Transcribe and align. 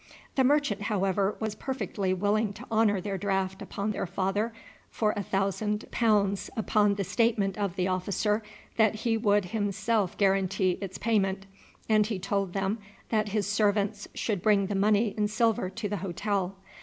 The 0.33 0.43
merchant, 0.43 0.81
however, 0.81 1.35
was 1.39 1.53
perfectly 1.53 2.11
willing 2.11 2.53
to 2.53 2.65
honour 2.71 2.99
their 3.01 3.19
draft 3.19 3.61
upon 3.61 3.91
their 3.91 4.07
father 4.07 4.51
for 4.89 5.11
a 5.15 5.21
thousand 5.21 5.85
pounds 5.91 6.49
upon 6.57 6.95
the 6.95 7.03
statement 7.03 7.55
of 7.55 7.75
the 7.75 7.87
officer 7.87 8.41
that 8.77 8.95
he 9.05 9.15
would 9.15 9.45
himself 9.45 10.17
guarantee 10.17 10.79
its 10.81 10.97
payment, 10.97 11.45
and 11.87 12.07
he 12.07 12.17
told 12.17 12.53
them 12.53 12.79
that 13.09 13.29
his 13.29 13.45
servants 13.45 14.07
should 14.15 14.41
bring 14.41 14.65
the 14.65 14.73
money 14.73 15.13
in 15.15 15.27
silver 15.27 15.69
to 15.69 15.87
the 15.87 15.97
hotel. 15.97 16.55